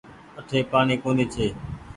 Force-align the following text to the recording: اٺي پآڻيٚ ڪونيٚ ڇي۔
اٺي 0.39 0.59
پآڻيٚ 0.71 1.01
ڪونيٚ 1.03 1.31
ڇي۔ 1.33 1.47